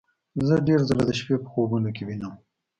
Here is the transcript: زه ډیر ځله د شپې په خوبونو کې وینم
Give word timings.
زه 0.47 0.55
ډیر 0.67 0.79
ځله 0.87 1.03
د 1.07 1.11
شپې 1.19 1.35
په 1.43 1.47
خوبونو 1.53 1.89
کې 1.95 2.03
وینم 2.07 2.33